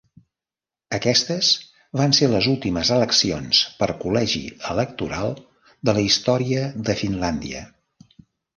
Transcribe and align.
Aquestes 0.97 1.49
van 2.01 2.15
ser 2.19 2.29
les 2.31 2.47
últimes 2.53 2.91
eleccions 2.95 3.61
per 3.83 3.89
col·legi 4.01 4.43
electoral 4.73 5.37
de 5.91 5.97
la 6.01 6.07
història 6.09 6.67
de 6.91 6.99
Finlàndia. 7.07 7.65